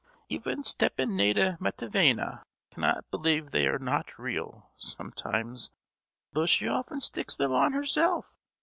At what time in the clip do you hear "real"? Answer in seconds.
4.17-4.71